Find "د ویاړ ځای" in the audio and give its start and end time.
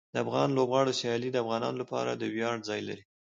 2.15-2.81